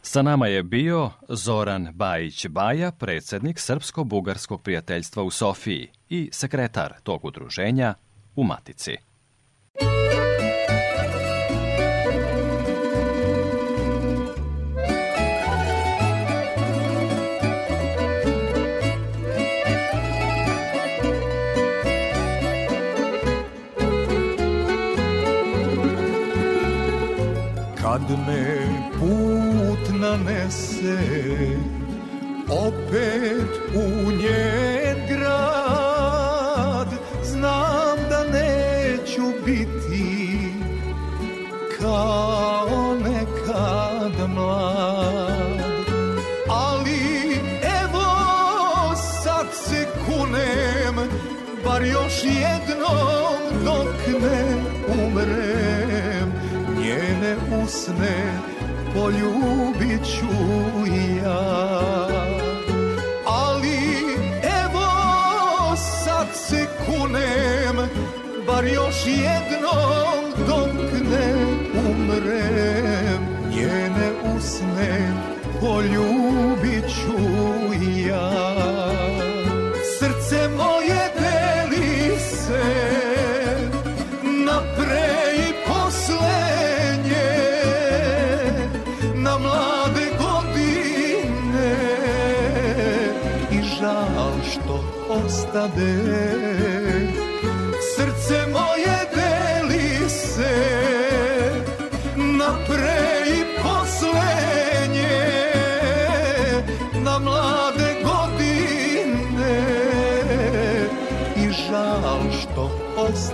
[0.05, 7.25] Sa nama je bio Zoran Bajić Baja, predsednik Srpsko-Bugarskog prijateljstva u Sofiji i sekretar tog
[7.25, 7.95] udruženja
[8.37, 8.97] u Matici.
[27.83, 28.42] Kad me
[32.67, 36.89] Opet u njen grad.
[37.25, 40.39] Znam da neću biti
[41.81, 45.61] Kao nekad mlad.
[46.49, 47.41] Ali
[47.83, 48.05] evo
[49.23, 51.11] sad se kunem
[51.65, 54.55] Bar još jednom dok ne
[55.05, 56.33] umrem.
[56.79, 58.41] Njene usne
[58.95, 60.27] poljubit ću
[61.25, 62.02] ja
[68.63, 71.35] bar još jednom dok ne
[71.91, 75.13] umrem njene usne
[75.61, 77.19] poljubit ću
[78.09, 78.33] ja.
[79.99, 82.63] Srce moje deli se
[84.47, 87.33] na pre i poslednje
[89.15, 91.77] na mlade godine.
[93.51, 96.72] I žal što ostade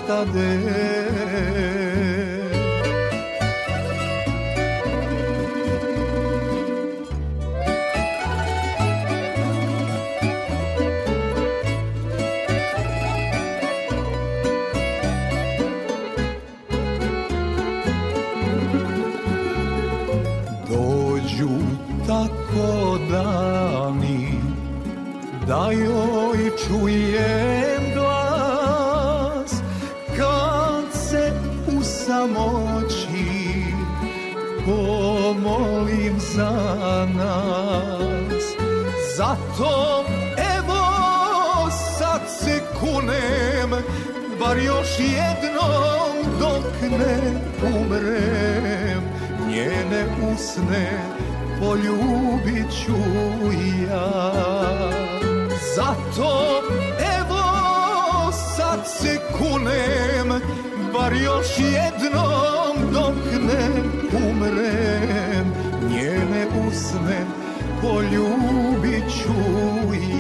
[0.09, 1.68] ostade Dođu
[39.59, 40.05] zato
[40.57, 43.71] evo sad se kunem
[44.41, 47.19] bar još jednom dok ne
[47.77, 49.03] umrem.
[49.49, 50.91] Njene usne
[51.61, 52.97] poljubit ću
[53.91, 54.33] ja.
[55.77, 56.63] Zato
[57.19, 57.43] evo
[58.57, 60.41] sad se kunem
[60.93, 63.83] bar još jednom dok ne
[64.29, 65.53] umrem.
[65.91, 67.48] Njene usne poljubit
[69.09, 69.33] ću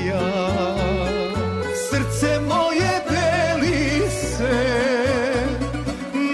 [0.07, 0.77] ja.
[1.91, 4.65] Srce moje deli se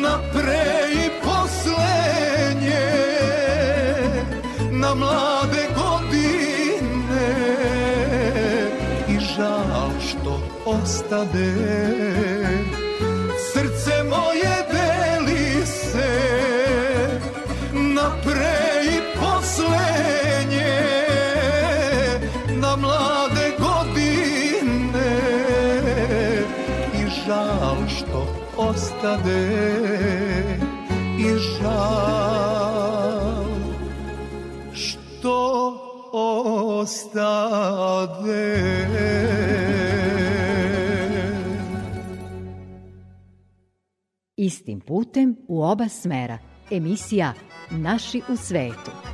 [0.02, 2.90] na pre i poslednje
[4.70, 7.30] na mlade godine.
[9.08, 12.33] I žal što ostade
[29.04, 30.58] ostade
[31.18, 32.24] i žal
[34.72, 35.70] što
[36.82, 37.14] ostade
[44.36, 46.38] Istim putem u oba smera.
[46.70, 47.32] Emisija
[47.70, 49.13] Naši u svetu.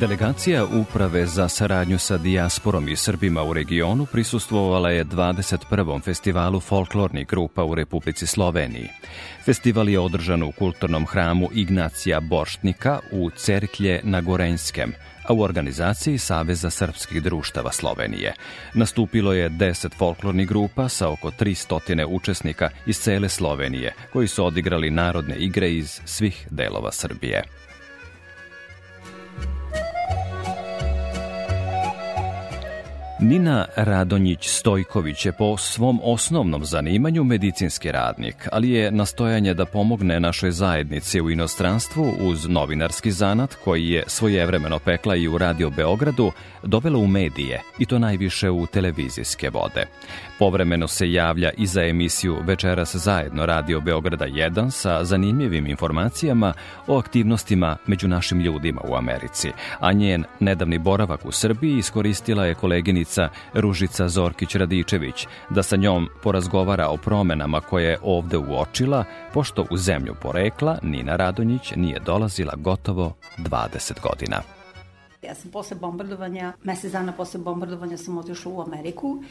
[0.00, 6.02] Delegacija Uprave za saradnju sa dijasporom i Srbima u regionu prisustvovala je 21.
[6.02, 8.88] festivalu folklornih grupa u Republici Sloveniji.
[9.44, 14.92] Festival je održan u kulturnom hramu Ignacija Borštnika u Cerklje na Gorenjskem,
[15.26, 18.34] a u organizaciji Saveza srpskih društava Slovenije.
[18.74, 24.90] Nastupilo je 10 folklornih grupa sa oko 300 učesnika iz cele Slovenije, koji su odigrali
[24.90, 27.42] narodne igre iz svih delova Srbije.
[33.20, 40.50] Nina Radonjić-Stojković je po svom osnovnom zanimanju medicinski radnik, ali je nastojanje da pomogne našoj
[40.50, 46.98] zajednici u inostranstvu uz novinarski zanat koji je svojevremeno pekla i u Radio Beogradu, dovela
[46.98, 49.86] u medije i to najviše u televizijske vode.
[50.38, 56.52] Povremeno se javlja i za emisiju Večeras zajedno Radio Beograda 1 sa zanimljivim informacijama
[56.86, 59.50] o aktivnostima među našim ljudima u Americi,
[59.80, 63.07] a njen nedavni boravak u Srbiji iskoristila je koleginica
[63.54, 70.14] Ružica Zorkić-Radičević da sa njom porazgovara o promenama koje je ovde uočila, pošto u zemlju
[70.22, 74.42] porekla Nina Radonjić nije dolazila gotovo 20 godina.
[75.22, 79.22] Ja sam posle bombardovanja, mesec dana posle bombardovanja sam otišla u Ameriku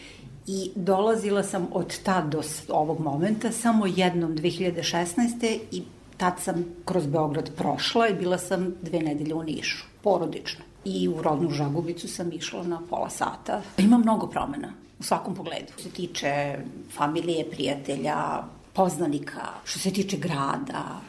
[0.47, 5.59] i dolazila sam od tad do ovog momenta samo jednom 2016.
[5.71, 5.83] i
[6.17, 10.65] tad sam kroz Beograd prošla i bila sam dve nedelje u Nišu, porodično.
[10.87, 13.61] I u rodnu Žagubicu sam išla na pola sata.
[13.77, 15.73] Ima mnogo promena u svakom pogledu.
[15.73, 16.59] Što se tiče
[16.95, 21.01] familije, prijatelja, poznanika, što se tiče grada,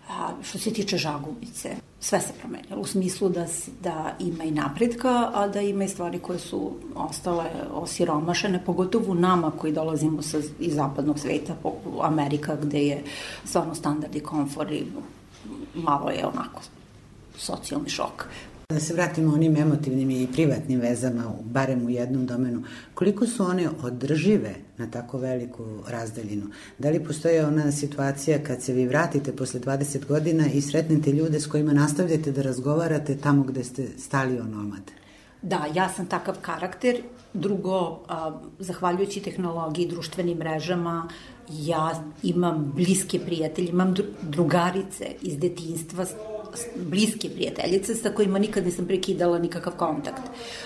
[0.43, 3.47] što se tiče Žagubice, sve se promenilo u smislu da,
[3.81, 9.51] da ima i napredka, a da ima i stvari koje su ostale osiromašene, pogotovo nama
[9.51, 11.57] koji dolazimo sa, iz zapadnog sveta,
[12.03, 13.03] Amerika gde je
[13.45, 14.87] stvarno standard i komfor i
[15.75, 16.61] malo je onako
[17.37, 18.29] socijalni šok.
[18.73, 22.63] Da se vratimo onim emotivnim i privatnim vezama, barem u jednom domenu,
[22.95, 26.47] koliko su one održive na tako veliku razdaljinu?
[26.79, 31.41] Da li postoje ona situacija kad se vi vratite posle 20 godina i sretnete ljude
[31.41, 34.83] s kojima nastavljate da razgovarate tamo gde ste stali onomad?
[35.43, 37.03] Da, ja sam takav karakter.
[37.35, 41.09] Drugo, a, zahvaljujući tehnologiji i društvenim mrežama,
[41.51, 46.07] ja imam bliske prijatelje, imam drugarice iz detinstva,
[46.77, 50.23] bliske prijateljice sa kojima nikad nisam prekidala nikakav kontakt.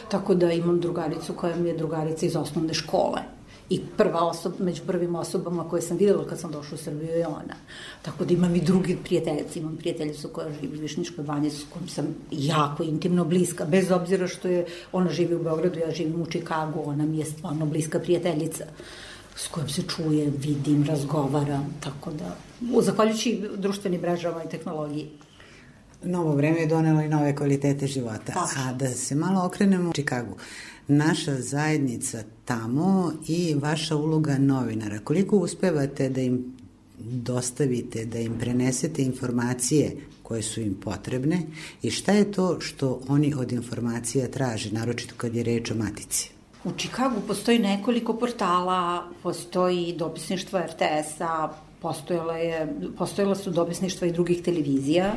[0.08, 3.22] Tako da imam drugaricu koja mi je drugarica iz osnovne škole
[3.70, 7.26] i prva osoba, među prvim osobama koje sam videla kad sam došla u Srbiju je
[7.26, 7.56] ona.
[8.02, 11.88] Tako da imam i drugi prijateljice, imam prijateljicu koja živi u Višničkoj banji s kojom
[11.88, 16.26] sam jako intimno bliska, bez obzira što je ona živi u Beogradu, ja živim u
[16.26, 18.64] Čikagu, ona mi je stvarno bliska prijateljica
[19.36, 22.36] s kojom se čuje, vidim, razgovaram, tako da,
[22.82, 25.08] zahvaljujući društvenim mrežama i tehnologiji.
[26.04, 28.32] Novo vreme je donelo i nove kvalitete života.
[28.32, 28.50] Tako.
[28.58, 30.36] A da se malo okrenemo u Čikagu
[30.88, 34.98] naša zajednica tamo i vaša uloga novinara.
[34.98, 36.56] Koliko uspevate da im
[36.98, 41.42] dostavite, da im prenesete informacije koje su im potrebne
[41.82, 46.30] i šta je to što oni od informacija traže, naročito kad je reč o matici?
[46.64, 54.42] U Čikagu postoji nekoliko portala, postoji dopisništvo RTS-a, postojala, je, postojala su dopisništva i drugih
[54.42, 55.14] televizija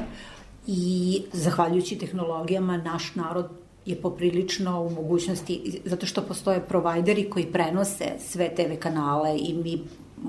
[0.68, 3.49] i zahvaljujući tehnologijama naš narod
[3.86, 9.84] je poprilično u mogućnosti, zato što postoje provajderi koji prenose sve TV kanale i mi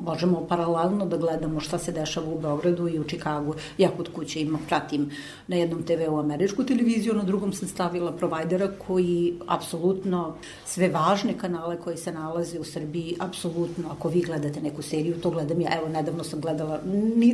[0.04, 3.54] možemo paralelno da gledamo šta se dešava u Beogradu i u Čikagu.
[3.78, 5.10] Ja kod kuće imam, pratim
[5.46, 10.34] na jednom TV-u američku televiziju, na drugom sam stavila provajdera koji apsolutno
[10.64, 15.30] sve važne kanale koji se nalaze u Srbiji, apsolutno, ako vi gledate neku seriju, to
[15.30, 15.70] gledam ja.
[15.78, 16.80] Evo, nedavno sam gledala,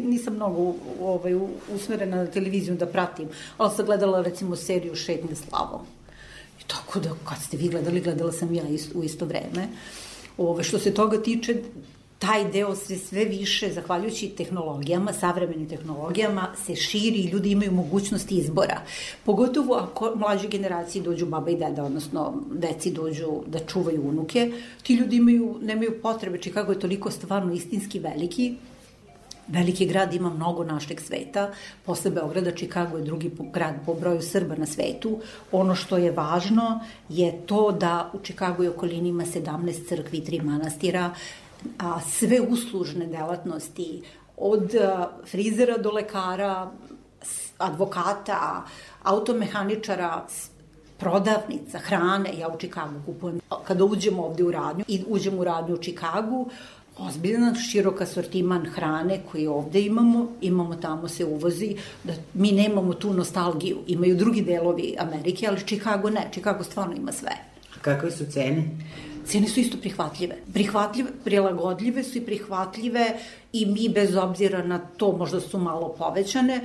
[0.04, 1.34] nisam mnogo ovaj,
[1.74, 5.80] usmerena na televiziju da pratim, ali sam gledala recimo seriju Šetnje slavom
[6.60, 9.68] I tako da, kad ste vi gledali, gledala sam ja ist, u isto vreme.
[10.38, 11.62] Ove, što se toga tiče,
[12.22, 18.32] taj deo se sve više, zahvaljujući tehnologijama, savremenim tehnologijama, se širi i ljudi imaju mogućnost
[18.32, 18.80] izbora.
[19.24, 24.52] Pogotovo ako mlađe generacije dođu baba i deda, odnosno deci dođu da čuvaju unuke,
[24.82, 28.54] ti ljudi imaju, nemaju potrebe, Čikago je toliko stvarno istinski veliki,
[29.48, 31.50] Veliki grad ima mnogo našeg sveta,
[31.84, 35.18] posle Beograda Čikago je drugi grad po broju Srba na svetu.
[35.52, 40.22] Ono što je važno je to da u Čikagu i okolini ima 17 crkvi i
[40.22, 41.10] 3 manastira,
[41.78, 44.02] a sve uslužne delatnosti
[44.36, 44.74] od
[45.30, 46.70] frizera do lekara,
[47.58, 48.64] advokata,
[49.02, 50.26] automehaničara,
[50.98, 53.40] prodavnica, hrane, ja u Čikagu kupujem.
[53.64, 56.50] Kada uđemo ovde u radnju i uđemo u radnju u Čikagu,
[56.98, 63.14] ozbiljan širok asortiman hrane koji ovde imamo, imamo tamo se uvozi, da mi nemamo tu
[63.14, 63.78] nostalgiju.
[63.86, 66.28] Imaju drugi delovi Amerike, ali Chicago ne.
[66.30, 67.30] Chicago stvarno ima sve.
[67.76, 68.64] A kakve su cene?
[69.32, 70.36] Cene su isto prihvatljive.
[70.52, 73.06] Prihvatljive, prilagodljive su i prihvatljive
[73.52, 76.60] i mi bez obzira na to možda su malo povećane,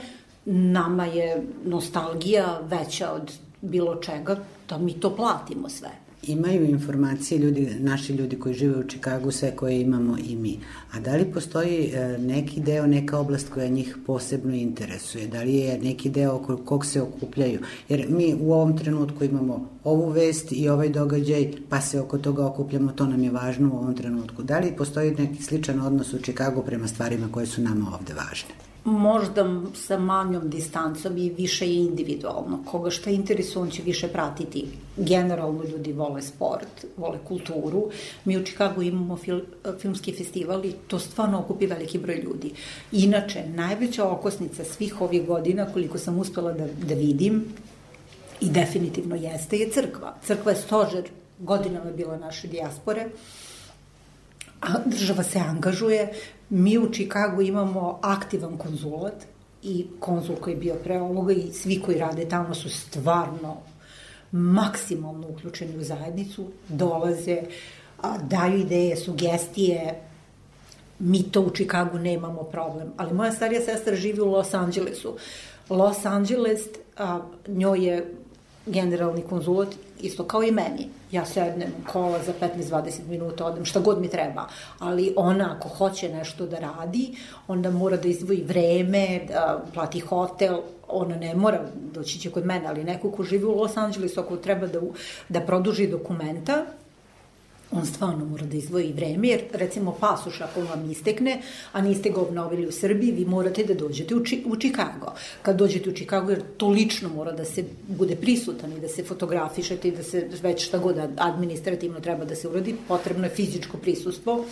[0.45, 4.37] nama je nostalgija veća od bilo čega,
[4.69, 9.55] da mi to platimo sve imaju informacije ljudi, naši ljudi koji žive u Čikagu, sve
[9.55, 10.59] koje imamo i mi.
[10.91, 15.27] A da li postoji e, neki deo, neka oblast koja njih posebno interesuje?
[15.27, 17.59] Da li je neki deo oko kog se okupljaju?
[17.89, 22.45] Jer mi u ovom trenutku imamo ovu vest i ovaj događaj, pa se oko toga
[22.45, 24.43] okupljamo, to nam je važno u ovom trenutku.
[24.43, 28.66] Da li postoji neki sličan odnos u Čikagu prema stvarima koje su nama ovde važne?
[28.87, 32.63] Možda sa manjom distancom i više je individualno.
[32.65, 34.67] Koga šta interesuje, on će više pratiti.
[34.97, 37.89] Generalno ljudi vole sport, vole kulturu.
[38.25, 39.41] Mi u Čikagu imamo fil,
[39.79, 42.51] filmski festival i to stvarno okupi veliki broj ljudi.
[42.91, 47.45] Inače, najveća okosnica svih ovih godina, koliko sam uspela da, da vidim,
[48.41, 50.15] i definitivno jeste, je crkva.
[50.25, 51.09] Crkva je stožer
[51.39, 53.09] godinama bila naše dijaspore,
[54.61, 56.13] a država se angažuje,
[56.49, 59.25] Mi u Čikagu imamo aktivan konzulat
[59.63, 63.57] i konzul koji je bio pre ovoga i svi koji rade tamo su stvarno
[64.31, 67.41] maksimalno uključeni u zajednicu, dolaze,
[68.01, 70.01] a, daju ideje, sugestije,
[70.99, 72.87] mi to u Čikagu nemamo problem.
[72.97, 75.17] Ali moja starija sestra živi u Los Angelesu.
[75.69, 76.61] Los Angeles,
[76.97, 78.13] a, njoj je
[78.67, 79.67] generalni konzulat
[79.99, 80.89] isto kao i meni.
[81.11, 84.47] Ja sednem kola za 15-20 minuta, odem šta god mi treba.
[84.79, 87.15] Ali ona ako hoće nešto da radi,
[87.47, 90.57] onda mora da izdvoji vreme, da plati hotel,
[90.87, 91.61] ona ne mora,
[91.93, 94.79] doći će kod mene, ali neko ko živi u Los Angelesu, ako treba da,
[95.29, 96.65] da produži dokumenta,
[97.71, 101.41] on stvarno mora da izvoji vreme, jer recimo pasoš ako vam istekne,
[101.71, 105.13] a niste ga obnovili u Srbiji, vi morate da dođete u, Či, u Čikago.
[105.41, 109.03] Kad dođete u Čikago, jer to lično mora da se bude prisutan i da se
[109.03, 113.77] fotografišete i da se već šta god administrativno treba da se uradi, potrebno je fizičko
[113.77, 114.45] prisustvo.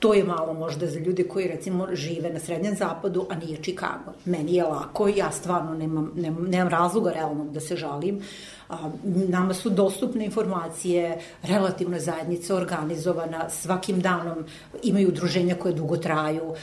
[0.00, 4.12] To je malo možda za ljude koji recimo žive na srednjem zapadu, a nije Čikago.
[4.24, 8.20] Meni je lako, ja stvarno nemam, nemam, nemam razloga realnog da se žalim.
[8.68, 14.44] A, nama su dostupne informacije, relativno zajednica organizovana, svakim danom
[14.82, 16.54] imaju udruženja koje dugo traju.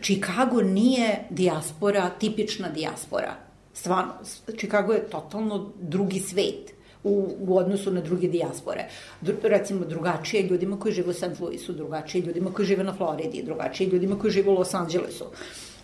[0.00, 3.34] Čikago nije dijaspora, tipična dijaspora.
[3.74, 4.12] Stvarno,
[4.56, 8.88] Čikago je totalno drugi svet u, u odnosu na druge dijaspore.
[9.20, 11.40] Dru, recimo, drugačije ljudima koji žive u St.
[11.40, 15.24] Louisu, drugačije ljudima koji žive na Floridi, drugačije ljudima koji žive u Los Angelesu.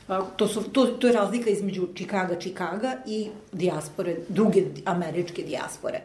[0.08, 6.00] A, to, su, to, to je razlika između Čikaga, Čikaga i dijaspore, druge američke dijaspore.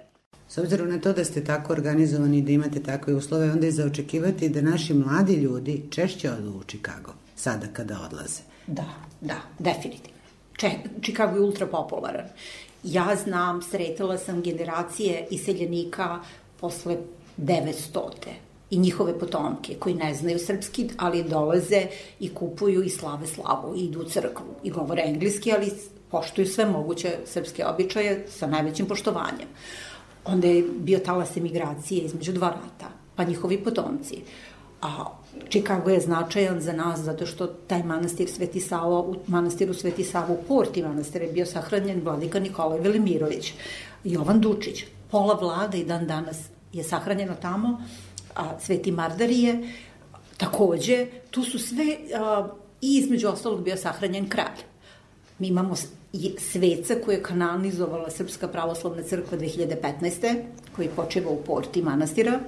[0.50, 3.72] S obzirom na to da ste tako organizovani i da imate takve uslove, onda je
[3.72, 8.42] zaočekivati da naši mladi ljudi češće odu u Čikago, sada kada odlaze.
[8.68, 8.86] Da,
[9.22, 10.20] da, definitivno.
[10.58, 12.26] Če, Čikago je ultra popularan.
[12.84, 16.20] Ja znam, sretala sam generacije iseljenika
[16.60, 16.98] posle
[17.38, 18.10] 900
[18.70, 21.88] i njihove potomke koji ne znaju srpski, ali dolaze
[22.20, 25.72] i kupuju i slave slavu i idu u crkvu i govore engleski, ali
[26.12, 29.48] poštuju sve moguće srpske običaje sa najvećim poštovanjem.
[30.26, 34.22] Onda je bio talas emigracije između dva rata, pa njihovi potomci.
[34.82, 35.06] A
[35.50, 40.34] Čikago je značajan za nas zato što taj manastir Sveti Sava, u manastiru Sveti Sava
[40.34, 43.54] u Porti manastir je bio sahranjen vladika Nikolaj Velimirović,
[44.04, 46.38] Jovan Dučić, pola vlada i dan danas
[46.74, 47.82] je sahranjeno tamo,
[48.36, 49.70] a Sveti Mardarije,
[50.38, 52.48] takođe, tu su sve, a,
[52.82, 54.64] i između ostalog bio sahranjen kralj.
[55.40, 55.76] Mi imamo
[56.38, 60.44] sveca koje je kanonizovala Srpska pravoslavna crkva 2015.
[60.76, 62.40] koji počeva u porti manastira,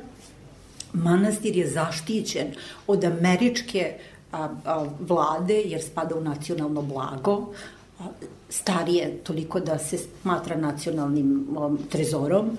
[0.94, 2.48] manastir je zaštićen
[2.88, 3.94] od američke
[4.32, 7.54] a, a, vlade, jer spada u nacionalno blago,
[8.00, 8.04] a,
[8.50, 12.58] starije toliko da se smatra nacionalnim a, trezorom.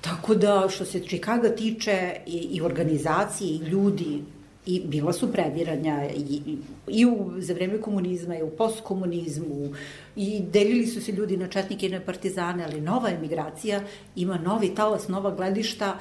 [0.00, 4.22] Tako da, što se Čikaga tiče i, i organizacije i ljudi,
[4.66, 6.58] i bila su previranja i,
[6.88, 9.74] i u, za vreme komunizma i u postkomunizmu
[10.16, 13.80] i delili su se ljudi na četnike i na partizane, ali nova emigracija
[14.16, 15.98] ima novi talas, nova gledišta,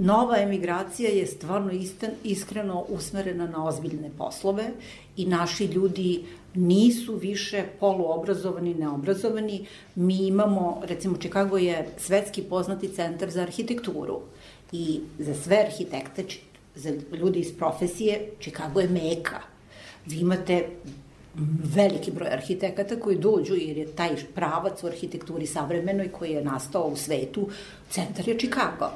[0.00, 4.70] nova emigracija je stvarno istan, iskreno usmerena na ozbiljne poslove
[5.16, 6.24] i naši ljudi
[6.54, 9.66] nisu više poluobrazovani, neobrazovani.
[9.94, 14.20] Mi imamo, recimo, Čikago je svetski poznati centar za arhitekturu
[14.72, 16.24] i za sve arhitekte,
[16.74, 19.40] za ljudi iz profesije, Čikago je meka.
[20.06, 20.66] Vi imate
[21.74, 26.82] veliki broj arhitekata koji dođu jer je taj pravac u arhitekturi savremenoj koji je nastao
[26.82, 27.48] u svetu,
[27.90, 28.90] centar je Čikago.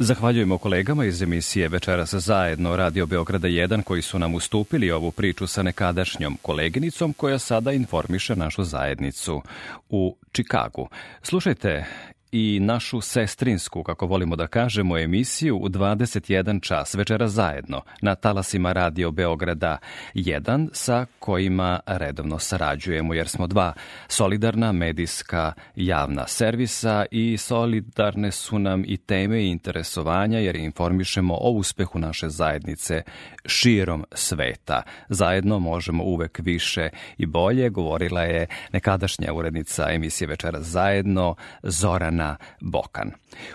[0.00, 5.46] Zahvaljujemo kolegama iz emisije Večeras zajedno Radio Beograda 1 koji su nam ustupili ovu priču
[5.46, 9.42] sa nekadašnjom koleginicom koja sada informiše našu zajednicu
[9.88, 10.88] u Čikagu.
[11.22, 11.84] Slušajte
[12.32, 18.72] i našu sestrinsku, kako volimo da kažemo, emisiju u 21 čas večera zajedno na talasima
[18.72, 19.78] Radio Beograda
[20.14, 23.72] 1 sa kojima redovno sarađujemo jer smo dva
[24.08, 31.50] solidarna medijska javna servisa i solidarne su nam i teme i interesovanja jer informišemo o
[31.50, 33.02] uspehu naše zajednice
[33.46, 34.82] širom sveta.
[35.08, 42.36] Zajedno možemo uvek više i bolje, govorila je nekadašnja urednica emisije Večera zajedno Zorana Ivana
[42.60, 43.10] Bokan.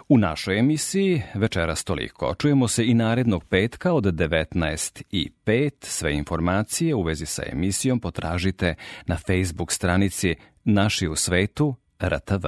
[0.09, 2.35] U našoj emisiji večeras toliko.
[2.35, 5.69] Čujemo se i narednog petka od 19.05.
[5.81, 12.47] Sve informacije u vezi sa emisijom potražite na Facebook stranici Naši u svetu RTV.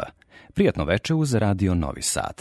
[0.54, 2.34] Prijatno veče uz Radio Novi Sad.